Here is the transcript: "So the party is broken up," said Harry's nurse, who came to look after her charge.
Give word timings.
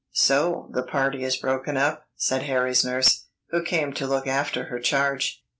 "So 0.13 0.67
the 0.73 0.81
party 0.81 1.23
is 1.23 1.37
broken 1.37 1.77
up," 1.77 2.07
said 2.15 2.41
Harry's 2.41 2.83
nurse, 2.83 3.27
who 3.49 3.61
came 3.61 3.93
to 3.93 4.07
look 4.07 4.25
after 4.25 4.63
her 4.63 4.79
charge. 4.79 5.43